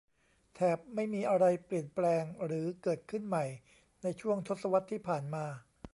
[0.55, 3.45] แถบไม่มีอะไรเปลี่ยนแปลงหรือเกิดขึ้นใหม่
[4.03, 5.45] ในช่วงทศวรรษที่ผ่านมา